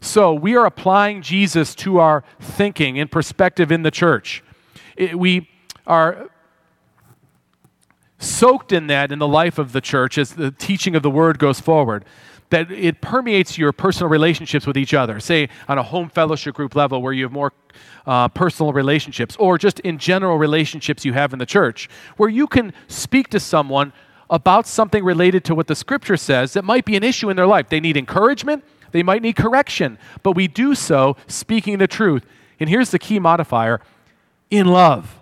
[0.01, 4.43] so we are applying Jesus to our thinking and perspective in the church.
[4.95, 5.49] It, we
[5.85, 6.29] are
[8.19, 11.39] soaked in that in the life of the church as the teaching of the word
[11.39, 12.05] goes forward
[12.49, 15.19] that it permeates your personal relationships with each other.
[15.19, 17.51] Say on a home fellowship group level where you have more
[18.05, 22.47] uh, personal relationships or just in general relationships you have in the church where you
[22.47, 23.91] can speak to someone
[24.29, 27.47] about something related to what the scripture says that might be an issue in their
[27.47, 27.69] life.
[27.69, 32.25] They need encouragement they might need correction, but we do so speaking the truth.
[32.59, 33.81] And here's the key modifier
[34.49, 35.19] in love.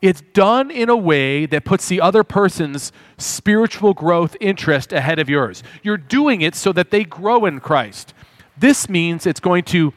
[0.00, 5.28] It's done in a way that puts the other person's spiritual growth interest ahead of
[5.28, 5.62] yours.
[5.82, 8.14] You're doing it so that they grow in Christ.
[8.56, 9.92] This means it's going to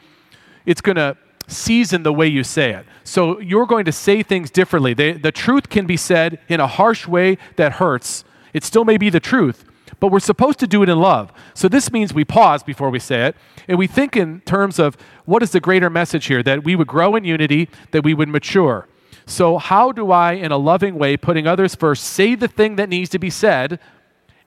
[0.66, 2.86] it's going to season the way you say it.
[3.04, 4.94] So you're going to say things differently.
[4.94, 8.24] They, the truth can be said in a harsh way that hurts.
[8.54, 9.64] It still may be the truth,
[10.00, 11.32] but we're supposed to do it in love.
[11.54, 13.36] So this means we pause before we say it,
[13.68, 16.86] and we think in terms of what is the greater message here that we would
[16.86, 18.88] grow in unity, that we would mature.
[19.26, 22.90] So, how do I, in a loving way, putting others first, say the thing that
[22.90, 23.80] needs to be said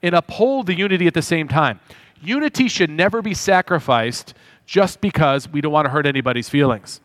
[0.04, 1.80] and uphold the unity at the same time?
[2.22, 4.34] Unity should never be sacrificed
[4.66, 7.02] just because we don't want to hurt anybody's feelings.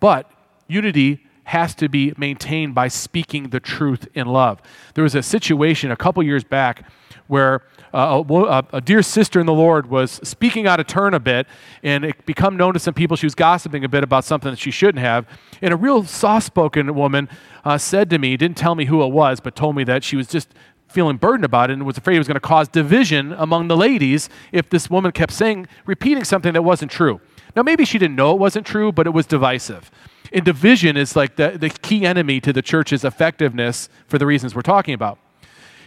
[0.00, 0.30] But
[0.68, 4.62] unity has to be maintained by speaking the truth in love.
[4.94, 6.88] There was a situation a couple years back
[7.32, 7.62] where
[7.94, 11.46] uh, a, a, dear sister in the Lord was speaking out of turn a bit,
[11.82, 14.58] and it become known to some people she was gossiping a bit about something that
[14.58, 15.26] she shouldn't have.
[15.62, 17.30] And a real soft-spoken woman
[17.64, 20.14] uh, said to me, didn't tell me who it was, but told me that she
[20.14, 20.52] was just
[20.88, 23.78] feeling burdened about it and was afraid it was going to cause division among the
[23.78, 27.18] ladies if this woman kept saying, repeating something that wasn't true.
[27.56, 29.90] Now, maybe she didn't know it wasn't true, but it was divisive.
[30.34, 34.54] And division is like the, the key enemy to the church's effectiveness for the reasons
[34.54, 35.18] we're talking about.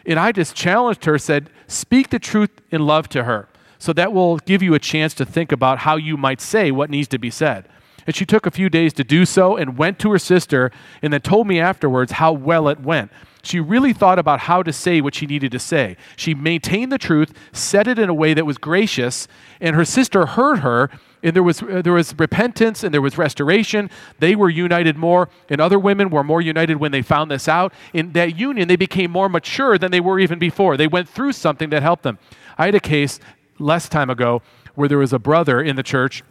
[0.06, 3.50] And I just challenged her, said, speak the truth in love to her.
[3.78, 6.90] So that will give you a chance to think about how you might say what
[6.90, 7.68] needs to be said.
[8.08, 11.12] And she took a few days to do so and went to her sister and
[11.12, 13.12] then told me afterwards how well it went.
[13.42, 15.98] She really thought about how to say what she needed to say.
[16.16, 19.28] She maintained the truth, said it in a way that was gracious,
[19.60, 20.90] and her sister heard her,
[21.26, 23.90] and there was, uh, there was repentance and there was restoration.
[24.20, 27.74] They were united more, and other women were more united when they found this out.
[27.94, 30.78] In that union, they became more mature than they were even before.
[30.78, 32.20] They went through something that helped them.
[32.60, 33.20] I had a case
[33.58, 34.44] less time ago
[34.76, 36.24] where there was a brother in the church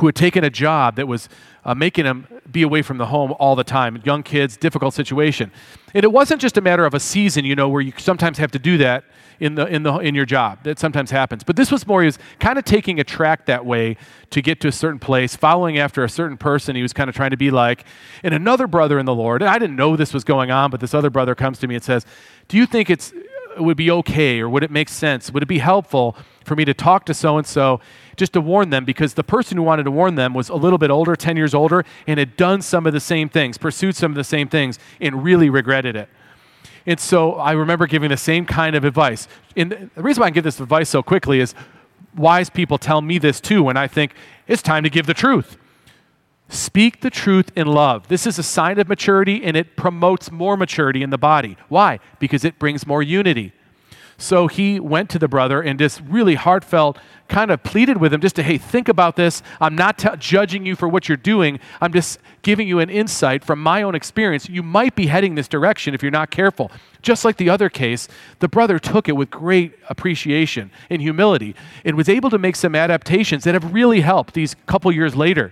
[0.00, 1.28] who had taken a job that was
[1.62, 4.00] uh, making him be away from the home all the time.
[4.02, 5.52] Young kids, difficult situation.
[5.92, 8.50] And it wasn't just a matter of a season, you know, where you sometimes have
[8.52, 9.04] to do that
[9.40, 10.62] in, the, in, the, in your job.
[10.62, 11.44] That sometimes happens.
[11.44, 13.98] But this was more, he was kind of taking a track that way
[14.30, 17.14] to get to a certain place, following after a certain person he was kind of
[17.14, 17.84] trying to be like.
[18.22, 20.80] And another brother in the Lord, and I didn't know this was going on, but
[20.80, 22.06] this other brother comes to me and says,
[22.48, 23.12] Do you think it's,
[23.54, 25.30] it would be okay or would it make sense?
[25.30, 27.80] Would it be helpful for me to talk to so and so
[28.16, 30.78] just to warn them because the person who wanted to warn them was a little
[30.78, 34.12] bit older, 10 years older, and had done some of the same things, pursued some
[34.12, 36.08] of the same things, and really regretted it.
[36.86, 39.28] And so I remember giving the same kind of advice.
[39.56, 41.54] And the reason why I give this advice so quickly is
[42.16, 44.14] wise people tell me this too when I think
[44.46, 45.56] it's time to give the truth.
[46.48, 48.08] Speak the truth in love.
[48.08, 51.56] This is a sign of maturity and it promotes more maturity in the body.
[51.68, 52.00] Why?
[52.18, 53.52] Because it brings more unity.
[54.20, 58.20] So he went to the brother and just really heartfelt kind of pleaded with him
[58.20, 59.42] just to, hey, think about this.
[59.62, 61.58] I'm not t- judging you for what you're doing.
[61.80, 64.46] I'm just giving you an insight from my own experience.
[64.46, 66.70] You might be heading this direction if you're not careful.
[67.00, 68.08] Just like the other case,
[68.40, 72.74] the brother took it with great appreciation and humility and was able to make some
[72.74, 75.50] adaptations that have really helped these couple years later.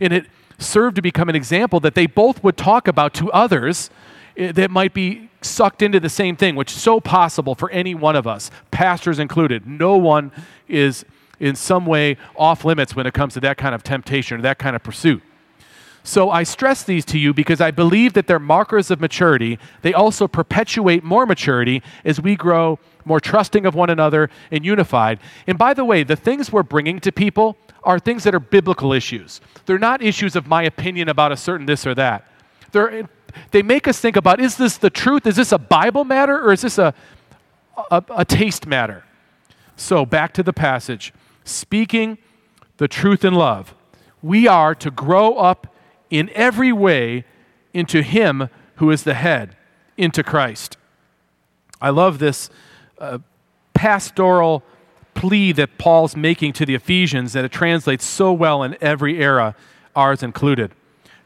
[0.00, 0.26] And it
[0.58, 3.90] served to become an example that they both would talk about to others
[4.38, 7.94] Eh, that might be sucked into the same thing, which is so possible for any
[7.94, 9.66] one of us, pastors included.
[9.66, 10.32] No one
[10.68, 11.04] is
[11.40, 14.58] in some way off limits when it comes to that kind of temptation or that
[14.58, 15.22] kind of pursuit.
[16.04, 19.58] So I stress these to you because I believe that they're markers of maturity.
[19.82, 25.18] They also perpetuate more maturity as we grow more trusting of one another and unified.
[25.46, 28.92] And by the way, the things we're bringing to people are things that are biblical
[28.92, 29.40] issues.
[29.66, 32.26] They're not issues of my opinion about a certain this or that.
[32.72, 33.08] They're
[33.50, 35.26] they make us think about is this the truth?
[35.26, 36.94] Is this a Bible matter or is this a,
[37.90, 39.04] a, a taste matter?
[39.76, 41.12] So, back to the passage.
[41.44, 42.18] Speaking
[42.78, 43.74] the truth in love,
[44.22, 45.74] we are to grow up
[46.10, 47.24] in every way
[47.72, 49.56] into Him who is the head,
[49.96, 50.76] into Christ.
[51.80, 52.50] I love this
[52.98, 53.18] uh,
[53.72, 54.64] pastoral
[55.14, 59.54] plea that Paul's making to the Ephesians that it translates so well in every era,
[59.94, 60.72] ours included.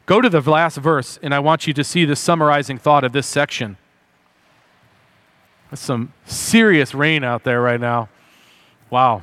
[0.07, 3.13] Go to the last verse, and I want you to see the summarizing thought of
[3.13, 3.77] this section.
[5.71, 8.09] There's some serious rain out there right now.
[8.91, 9.23] Wow.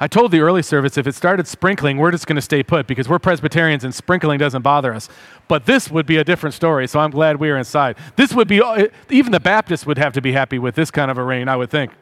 [0.00, 2.86] I told the early service if it started sprinkling, we're just going to stay put
[2.86, 5.08] because we're Presbyterians and sprinkling doesn't bother us.
[5.46, 7.96] But this would be a different story, so I'm glad we are inside.
[8.16, 11.10] This would be, uh, even the Baptists would have to be happy with this kind
[11.10, 11.92] of a rain, I would think.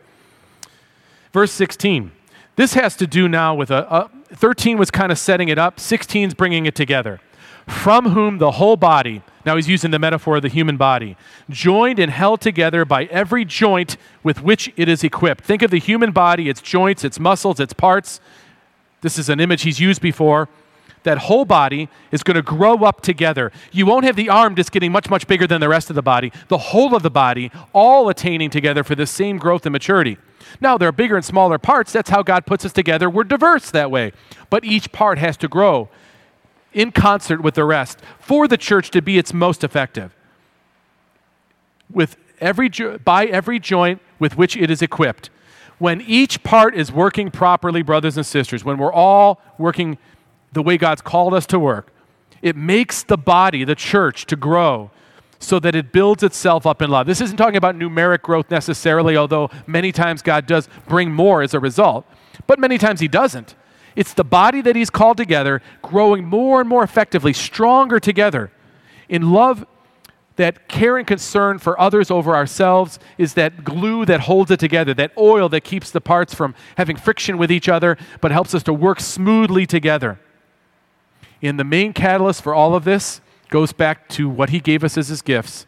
[1.32, 2.12] Verse 16.
[2.56, 5.80] This has to do now with a, a 13 was kind of setting it up,
[5.80, 7.20] 16 is bringing it together
[7.66, 11.16] from whom the whole body, now he's using the metaphor of the human body,
[11.50, 15.44] joined and held together by every joint with which it is equipped.
[15.44, 18.20] Think of the human body, its joints, its muscles, its parts.
[19.00, 20.48] This is an image he's used before.
[21.04, 23.50] That whole body is going to grow up together.
[23.72, 26.02] You won't have the arm just getting much, much bigger than the rest of the
[26.02, 26.32] body.
[26.46, 30.18] The whole of the body all attaining together for the same growth and maturity.
[30.60, 31.92] Now, there are bigger and smaller parts.
[31.92, 33.10] That's how God puts us together.
[33.10, 34.12] We're diverse that way.
[34.48, 35.88] But each part has to grow
[36.72, 40.14] in concert with the rest for the church to be its most effective.
[41.90, 45.30] With every jo- by every joint with which it is equipped.
[45.78, 49.98] When each part is working properly, brothers and sisters, when we're all working
[50.52, 51.92] the way God's called us to work,
[52.40, 54.90] it makes the body, the church, to grow
[55.38, 57.06] so that it builds itself up in love.
[57.06, 61.52] This isn't talking about numeric growth necessarily, although many times God does bring more as
[61.52, 62.06] a result,
[62.46, 63.54] but many times He doesn't.
[63.96, 68.50] It's the body that He's called together, growing more and more effectively, stronger together
[69.08, 69.66] in love.
[70.36, 74.94] That care and concern for others over ourselves is that glue that holds it together,
[74.94, 78.62] that oil that keeps the parts from having friction with each other, but helps us
[78.62, 80.18] to work smoothly together.
[81.42, 83.20] And the main catalyst for all of this
[83.50, 85.66] goes back to what he gave us as his gifts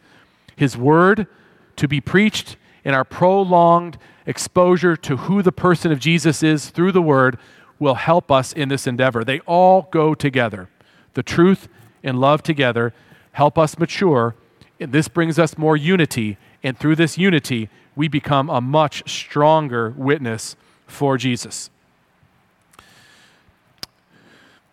[0.55, 1.27] his word
[1.75, 6.91] to be preached in our prolonged exposure to who the person of Jesus is through
[6.91, 7.37] the word
[7.79, 9.23] will help us in this endeavor.
[9.23, 10.69] They all go together.
[11.13, 11.67] The truth
[12.03, 12.93] and love together
[13.33, 14.35] help us mature,
[14.79, 19.93] and this brings us more unity, and through this unity, we become a much stronger
[19.97, 20.55] witness
[20.87, 21.69] for Jesus.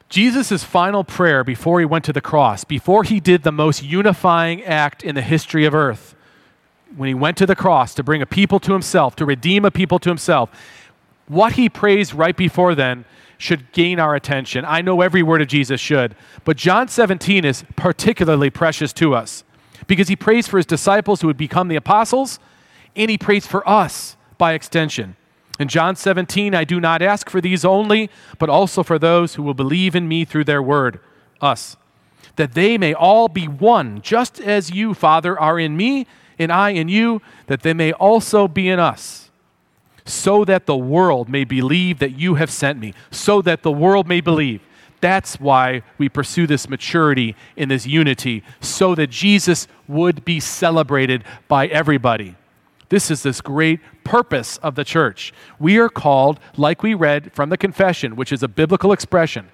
[0.09, 4.63] Jesus' final prayer before he went to the cross, before he did the most unifying
[4.63, 6.15] act in the history of earth,
[6.95, 9.71] when he went to the cross to bring a people to himself, to redeem a
[9.71, 10.51] people to himself,
[11.29, 13.05] what he prays right before then
[13.39, 14.65] should gain our attention.
[14.65, 16.15] I know every word of Jesus should,
[16.45, 19.45] but John 17 is particularly precious to us
[19.87, 22.39] because he prays for his disciples who would become the apostles,
[22.95, 25.17] and he prays for us by extension.
[25.59, 29.43] In John 17, I do not ask for these only, but also for those who
[29.43, 31.01] will believe in me through their word,
[31.41, 31.77] us,
[32.37, 36.07] that they may all be one, just as you, Father, are in me,
[36.39, 39.22] and I in you, that they may also be in us,
[40.05, 44.07] so that the world may believe that you have sent me, so that the world
[44.09, 44.61] may believe.
[45.01, 51.25] That's why we pursue this maturity in this unity, so that Jesus would be celebrated
[51.49, 52.37] by everybody.
[52.89, 55.33] This is this great purpose of the church.
[55.59, 59.49] We are called, like we read from the confession, which is a biblical expression,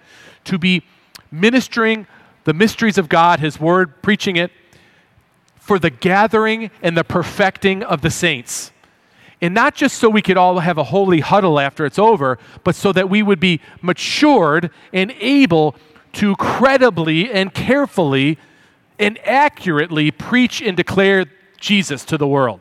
[0.44, 0.82] to be
[1.30, 2.06] ministering
[2.44, 4.50] the mysteries of God, His Word, preaching it
[5.56, 8.72] for the gathering and the perfecting of the saints.
[9.40, 12.74] And not just so we could all have a holy huddle after it's over, but
[12.74, 15.76] so that we would be matured and able
[16.14, 18.38] to credibly and carefully
[18.98, 21.26] and accurately preach and declare
[21.58, 22.60] Jesus to the world.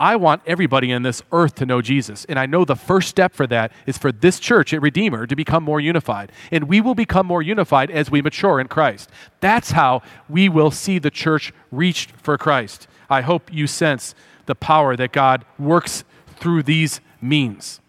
[0.00, 2.24] I want everybody in this earth to know Jesus.
[2.24, 5.36] And I know the first step for that is for this church at Redeemer to
[5.36, 6.32] become more unified.
[6.50, 9.10] And we will become more unified as we mature in Christ.
[9.40, 12.88] That's how we will see the church reached for Christ.
[13.10, 14.14] I hope you sense
[14.50, 16.04] the power that God works
[16.36, 17.80] through these means.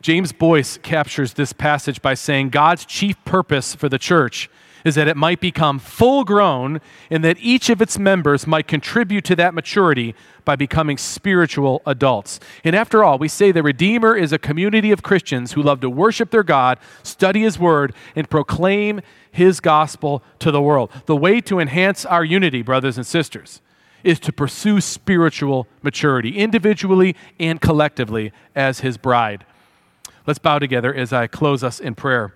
[0.00, 4.48] James Boice captures this passage by saying God's chief purpose for the church
[4.84, 6.80] is that it might become full grown
[7.10, 12.40] and that each of its members might contribute to that maturity by becoming spiritual adults.
[12.64, 15.90] And after all, we say the Redeemer is a community of Christians who love to
[15.90, 19.00] worship their God, study His Word, and proclaim
[19.30, 20.90] His gospel to the world.
[21.06, 23.60] The way to enhance our unity, brothers and sisters,
[24.04, 29.44] is to pursue spiritual maturity, individually and collectively, as His bride.
[30.26, 32.34] Let's bow together as I close us in prayer.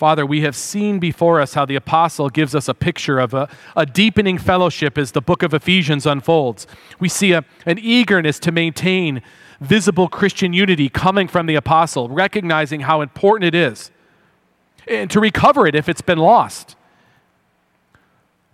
[0.00, 3.50] Father, we have seen before us how the apostle gives us a picture of a,
[3.76, 6.66] a deepening fellowship as the book of Ephesians unfolds.
[6.98, 9.20] We see a, an eagerness to maintain
[9.60, 13.90] visible Christian unity coming from the apostle, recognizing how important it is,
[14.88, 16.76] and to recover it if it's been lost.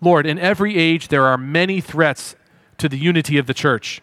[0.01, 2.37] Lord, in every age there are many threats
[2.79, 4.03] to the unity of the church.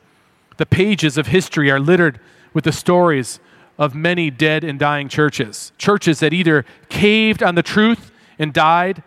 [0.57, 2.19] The pages of history are littered
[2.53, 3.39] with the stories
[3.77, 5.71] of many dead and dying churches.
[5.77, 9.03] Churches that either caved on the truth and died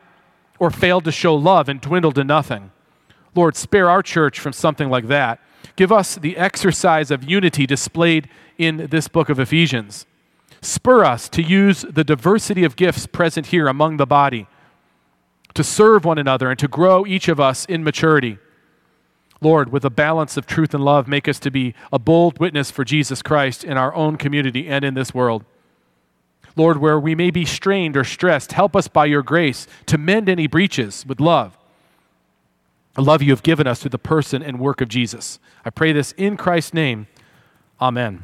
[0.59, 2.72] or failed to show love and dwindled to nothing.
[3.34, 5.41] Lord, spare our church from something like that.
[5.76, 10.07] Give us the exercise of unity displayed in this book of Ephesians.
[10.62, 14.49] Spur us to use the diversity of gifts present here among the body
[15.57, 18.39] to serve one another and to grow each of us in maturity.
[19.41, 22.71] Lord, with a balance of truth and love, make us to be a bold witness
[22.71, 25.45] for Jesus Christ in our own community and in this world.
[26.57, 30.29] Lord, where we may be strained or stressed, help us by your grace to mend
[30.29, 31.59] any breaches with love.
[32.97, 35.39] A love you have given us through the person and work of Jesus.
[35.67, 37.09] I pray this in Christ's name.
[37.79, 38.23] Amen.